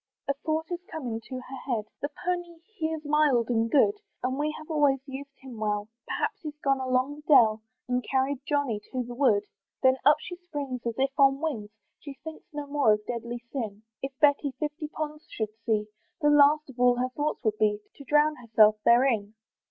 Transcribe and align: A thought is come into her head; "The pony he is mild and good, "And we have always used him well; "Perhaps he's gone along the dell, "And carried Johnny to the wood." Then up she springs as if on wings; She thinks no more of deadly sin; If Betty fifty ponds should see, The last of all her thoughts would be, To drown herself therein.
A 0.27 0.33
thought 0.43 0.65
is 0.71 0.79
come 0.91 1.05
into 1.09 1.35
her 1.39 1.55
head; 1.71 1.85
"The 2.01 2.09
pony 2.25 2.57
he 2.75 2.87
is 2.87 3.05
mild 3.05 3.51
and 3.51 3.69
good, 3.69 3.99
"And 4.23 4.39
we 4.39 4.49
have 4.57 4.71
always 4.71 4.97
used 5.07 5.37
him 5.41 5.59
well; 5.59 5.89
"Perhaps 6.07 6.41
he's 6.41 6.57
gone 6.63 6.79
along 6.79 7.17
the 7.17 7.21
dell, 7.27 7.61
"And 7.87 8.03
carried 8.09 8.41
Johnny 8.43 8.79
to 8.91 9.03
the 9.03 9.13
wood." 9.13 9.43
Then 9.83 9.97
up 10.03 10.17
she 10.19 10.37
springs 10.37 10.81
as 10.87 10.95
if 10.97 11.11
on 11.19 11.39
wings; 11.39 11.69
She 11.99 12.15
thinks 12.23 12.47
no 12.51 12.65
more 12.65 12.93
of 12.93 13.05
deadly 13.05 13.43
sin; 13.51 13.83
If 14.01 14.17
Betty 14.19 14.53
fifty 14.59 14.87
ponds 14.87 15.27
should 15.29 15.53
see, 15.67 15.85
The 16.19 16.29
last 16.31 16.71
of 16.71 16.79
all 16.79 16.95
her 16.95 17.09
thoughts 17.09 17.43
would 17.43 17.59
be, 17.59 17.81
To 17.97 18.03
drown 18.03 18.37
herself 18.37 18.77
therein. 18.83 19.35